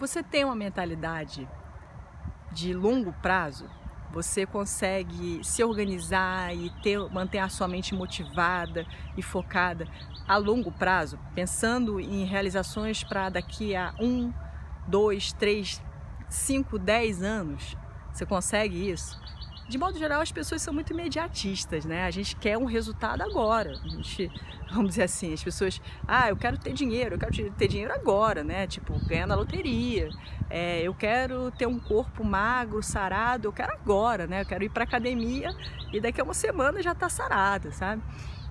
[0.00, 1.46] você tem uma mentalidade
[2.50, 3.68] de longo prazo,
[4.10, 8.86] você consegue se organizar e ter, manter a sua mente motivada
[9.16, 9.86] e focada
[10.26, 14.32] a longo prazo, pensando em realizações para daqui a um,
[14.88, 15.82] dois, três,
[16.30, 17.76] cinco, dez anos.
[18.10, 19.20] Você consegue isso?
[19.70, 22.04] De modo geral, as pessoas são muito imediatistas, né?
[22.04, 23.70] A gente quer um resultado agora.
[23.70, 24.28] A gente,
[24.68, 28.42] vamos dizer assim, as pessoas, ah, eu quero ter dinheiro, eu quero ter dinheiro agora,
[28.42, 28.66] né?
[28.66, 30.10] Tipo, ganhar na loteria.
[30.50, 34.42] É, eu quero ter um corpo magro, sarado, eu quero agora, né?
[34.42, 35.54] Eu quero ir para academia
[35.92, 38.02] e daqui a uma semana já tá sarada, sabe?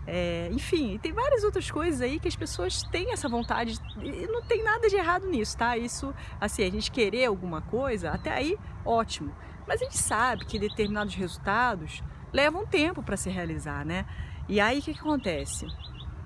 [0.07, 4.41] É, enfim, tem várias outras coisas aí que as pessoas têm essa vontade e não
[4.41, 5.76] tem nada de errado nisso, tá?
[5.77, 9.35] Isso, assim, a gente querer alguma coisa, até aí, ótimo.
[9.69, 14.03] Mas a gente sabe que determinados resultados levam tempo para se realizar, né?
[14.47, 15.67] E aí o que, que acontece?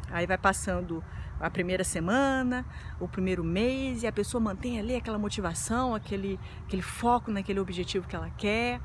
[0.10, 1.04] Aí vai passando
[1.42, 2.66] a primeira semana,
[3.02, 8.08] o primeiro mês e a pessoa mantém ali aquela motivação, aquele, aquele foco naquele objetivo
[8.08, 8.80] que ela quer.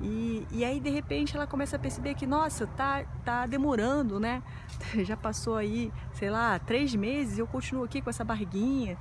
[0.00, 4.44] E, e aí de repente ela começa a perceber que, nossa, tá, tá demorando, né?
[5.02, 8.96] Já passou aí, sei lá, três meses e eu continuo aqui com essa barriguinha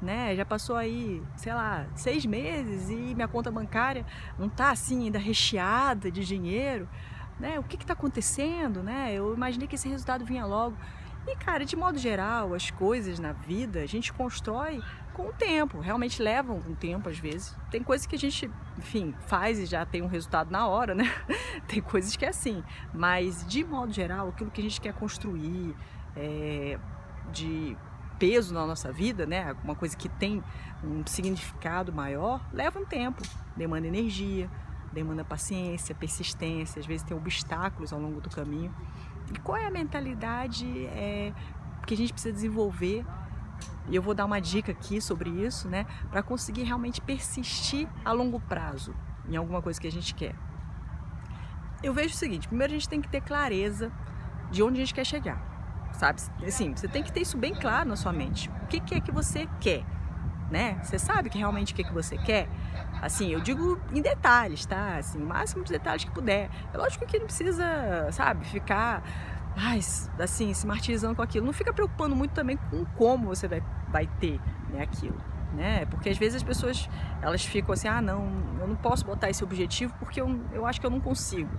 [0.00, 0.34] né?
[0.36, 4.04] Já passou aí, sei lá, seis meses e minha conta bancária
[4.38, 6.88] não tá assim ainda recheada de dinheiro,
[7.38, 7.58] né?
[7.58, 9.12] O que está acontecendo, né?
[9.12, 10.76] Eu imaginei que esse resultado vinha logo.
[11.26, 14.82] E cara, de modo geral, as coisas na vida a gente constrói
[15.12, 17.56] com o tempo, realmente levam um tempo às vezes.
[17.70, 21.12] Tem coisas que a gente, enfim, faz e já tem um resultado na hora, né?
[21.66, 22.62] tem coisas que é assim,
[22.94, 25.74] mas de modo geral, aquilo que a gente quer construir,
[26.16, 26.78] é,
[27.32, 27.76] de
[28.18, 30.42] peso na nossa vida, né, uma coisa que tem
[30.82, 33.22] um significado maior, leva um tempo,
[33.56, 34.50] demanda energia,
[34.92, 38.74] demanda paciência, persistência, às vezes tem obstáculos ao longo do caminho.
[39.32, 41.32] E qual é a mentalidade é,
[41.86, 43.04] que a gente precisa desenvolver?
[43.88, 48.12] E eu vou dar uma dica aqui sobre isso, né, para conseguir realmente persistir a
[48.12, 48.94] longo prazo
[49.28, 50.34] em alguma coisa que a gente quer.
[51.82, 53.92] Eu vejo o seguinte: primeiro a gente tem que ter clareza
[54.50, 55.57] de onde a gente quer chegar
[55.92, 56.20] sabe?
[56.46, 58.50] Assim, você tem que ter isso bem claro na sua mente.
[58.62, 59.84] O que, que é que você quer,
[60.50, 60.78] né?
[60.82, 62.48] Você sabe que realmente o que, é que você quer?
[63.00, 64.96] Assim, eu digo em detalhes, tá?
[64.96, 66.50] Assim, o máximo de detalhes que puder.
[66.72, 69.02] É lógico que não precisa, sabe, ficar
[69.58, 69.80] ai,
[70.18, 71.44] assim, se martirizando com aquilo.
[71.44, 75.20] Não fica preocupando muito também com como você vai, vai ter né, aquilo.
[75.52, 75.86] Né?
[75.86, 76.88] Porque às vezes as pessoas
[77.20, 80.80] elas ficam assim, ah não, eu não posso botar esse objetivo porque eu, eu acho
[80.80, 81.50] que eu não consigo.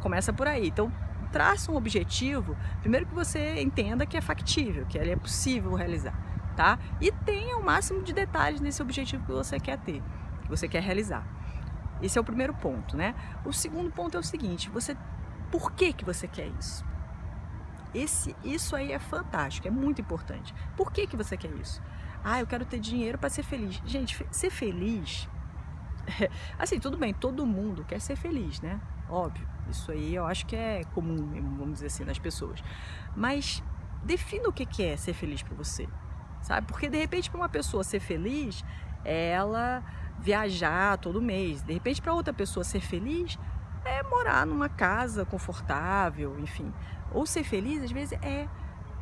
[0.00, 0.68] Começa por aí.
[0.68, 0.92] Então
[1.26, 6.14] traça um objetivo, primeiro que você entenda que é factível, que ele é possível realizar,
[6.56, 6.78] tá?
[7.00, 10.02] E tenha o máximo de detalhes nesse objetivo que você quer ter,
[10.42, 11.26] que você quer realizar.
[12.02, 13.14] Esse é o primeiro ponto, né?
[13.44, 14.96] O segundo ponto é o seguinte: você,
[15.50, 16.84] por que que você quer isso?
[17.94, 20.54] Esse, isso aí é fantástico, é muito importante.
[20.76, 21.82] Por que que você quer isso?
[22.22, 23.80] Ah, eu quero ter dinheiro para ser feliz.
[23.86, 25.28] Gente, ser feliz,
[26.58, 28.80] assim, tudo bem, todo mundo quer ser feliz, né?
[29.08, 29.46] Óbvio.
[29.70, 31.16] Isso aí eu acho que é comum,
[31.56, 32.62] vamos dizer assim, nas pessoas.
[33.14, 33.62] Mas
[34.04, 35.88] defina o que é ser feliz para você,
[36.42, 36.66] sabe?
[36.66, 38.64] Porque de repente para uma pessoa ser feliz
[39.04, 39.82] é ela
[40.18, 41.62] viajar todo mês.
[41.62, 43.38] De repente para outra pessoa ser feliz
[43.84, 46.72] é morar numa casa confortável, enfim.
[47.12, 48.48] Ou ser feliz às vezes é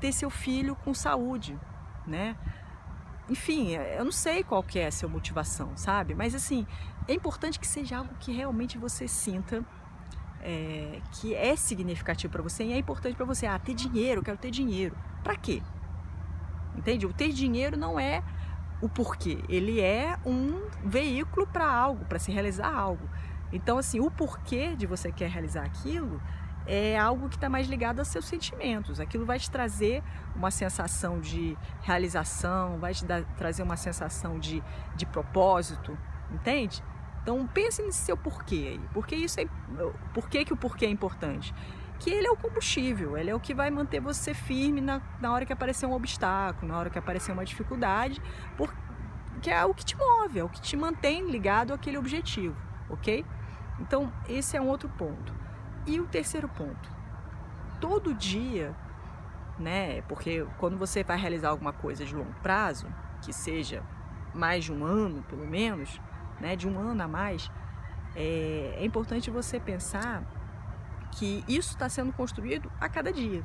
[0.01, 1.59] ter seu filho com saúde,
[2.07, 2.37] né?
[3.29, 6.15] Enfim, eu não sei qual que é a sua motivação, sabe?
[6.15, 6.67] Mas assim,
[7.09, 9.65] é importante que seja algo que realmente você sinta
[10.45, 13.47] é, que é significativo para você e é importante para você.
[13.47, 14.95] Ah, ter dinheiro, quero ter dinheiro.
[15.23, 15.63] Para quê?
[16.77, 17.07] Entende?
[17.07, 18.23] O ter dinheiro não é
[18.83, 23.09] o porquê, ele é um veículo para algo, para se realizar algo.
[23.51, 26.21] Então, assim, o porquê de você quer realizar aquilo
[26.67, 29.01] é algo que está mais ligado aos seus sentimentos.
[29.01, 30.03] Aquilo vai te trazer
[30.35, 34.63] uma sensação de realização, vai te dar, trazer uma sensação de,
[34.97, 35.97] de propósito,
[36.31, 36.83] entende?
[37.25, 38.81] Então pense nesse seu porquê aí.
[38.93, 39.47] Porque isso é,
[40.13, 41.55] por que, que o porquê é importante?
[41.99, 45.33] Que ele é o combustível, ele é o que vai manter você firme na, na
[45.33, 48.21] hora que aparecer um obstáculo, na hora que aparecer uma dificuldade,
[48.59, 52.57] porque é o que te move, é o que te mantém ligado àquele objetivo,
[52.91, 53.25] ok?
[53.81, 55.33] Então esse é um outro ponto.
[55.87, 56.91] E o terceiro ponto,
[57.81, 58.75] todo dia,
[59.59, 60.03] né?
[60.03, 62.87] Porque quando você vai realizar alguma coisa de longo prazo,
[63.23, 63.83] que seja
[64.35, 65.99] mais de um ano, pelo menos,
[66.41, 67.51] né, de um ano a mais,
[68.15, 70.23] é, é importante você pensar
[71.13, 73.45] que isso está sendo construído a cada dia,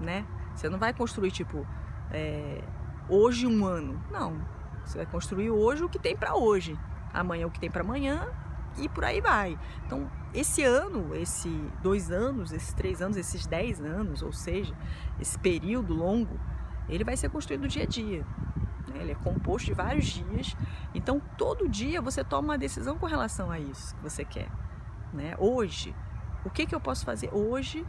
[0.00, 0.26] né?
[0.54, 1.66] Você não vai construir tipo
[2.10, 2.62] é,
[3.08, 4.40] hoje um ano, não.
[4.84, 6.78] Você vai construir hoje o que tem para hoje,
[7.12, 8.28] amanhã o que tem para amanhã
[8.76, 9.58] e por aí vai.
[9.86, 11.48] Então esse ano, esse
[11.82, 14.74] dois anos, esses três anos, esses dez anos, ou seja,
[15.20, 16.38] esse período longo,
[16.88, 18.26] ele vai ser construído dia a dia.
[18.92, 19.00] Né?
[19.02, 20.56] ele é composto de vários dias.
[20.94, 24.48] Então, todo dia você toma uma decisão com relação a isso que você quer.
[25.12, 25.34] Né?
[25.38, 25.94] Hoje,
[26.44, 27.84] o que, que eu posso fazer hoje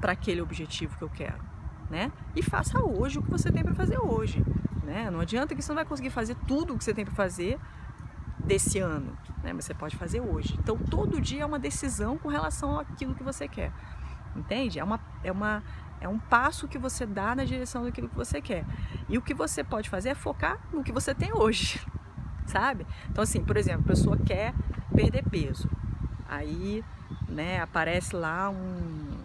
[0.00, 1.44] para aquele objetivo que eu quero?
[1.90, 2.10] Né?
[2.34, 4.44] E faça hoje o que você tem para fazer hoje.
[4.82, 5.10] Né?
[5.10, 7.58] Não adianta que você não vai conseguir fazer tudo o que você tem para fazer
[8.38, 9.52] desse ano, né?
[9.52, 10.56] mas você pode fazer hoje.
[10.58, 13.72] Então, todo dia é uma decisão com relação àquilo que você quer.
[14.36, 14.78] Entende?
[14.78, 15.62] É, uma, é, uma,
[16.00, 18.64] é um passo que você dá na direção daquilo que você quer.
[19.08, 21.80] E o que você pode fazer é focar no que você tem hoje,
[22.46, 22.86] sabe?
[23.10, 24.54] Então, assim, por exemplo, a pessoa quer
[24.94, 25.68] perder peso.
[26.28, 26.84] Aí,
[27.28, 29.16] né, aparece lá um,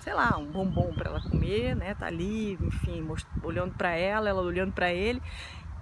[0.00, 1.94] sei lá, um bombom para ela comer, né?
[1.94, 3.06] Tá ali, enfim,
[3.42, 5.22] olhando para ela, ela olhando para ele.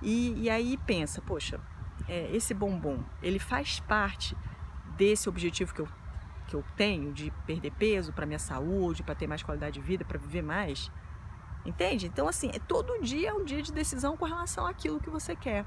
[0.02, 1.60] E, e aí pensa, poxa,
[2.08, 4.36] é, esse bombom, ele faz parte
[4.96, 5.88] desse objetivo que eu
[6.50, 10.04] que eu tenho de perder peso para minha saúde, para ter mais qualidade de vida,
[10.04, 10.90] para viver mais.
[11.64, 12.06] Entende?
[12.06, 15.36] Então, assim, é todo dia é um dia de decisão com relação àquilo que você
[15.36, 15.64] quer.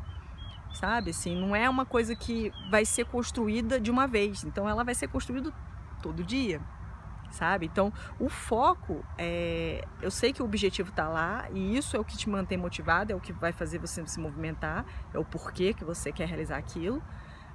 [0.73, 1.11] Sabe?
[1.11, 4.43] Assim, não é uma coisa que vai ser construída de uma vez.
[4.43, 5.53] Então, ela vai ser construída
[6.01, 6.59] todo dia.
[7.31, 7.65] Sabe?
[7.65, 9.87] Então, o foco é.
[10.01, 13.11] Eu sei que o objetivo está lá e isso é o que te mantém motivado,
[13.11, 16.57] é o que vai fazer você se movimentar, é o porquê que você quer realizar
[16.57, 17.01] aquilo.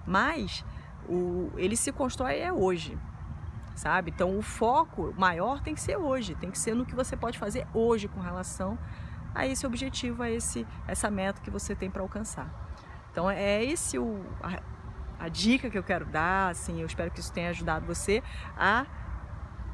[0.05, 0.65] Mas
[1.09, 2.99] o, ele se constrói é hoje
[3.79, 4.11] sabe?
[4.11, 7.39] Então o foco maior tem que ser hoje, tem que ser no que você pode
[7.39, 8.77] fazer hoje com relação
[9.33, 12.51] a esse objetivo, a esse, essa meta que você tem para alcançar.
[13.13, 17.21] Então é esse o, a, a, dica que eu quero dar, assim, eu espero que
[17.21, 18.21] isso tenha ajudado você
[18.57, 18.85] a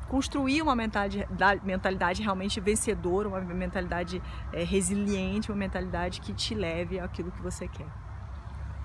[0.06, 4.22] construir uma mentalidade, mentalidade realmente vencedora, uma mentalidade
[4.52, 8.03] é, resiliente, uma mentalidade que te leve àquilo que você quer.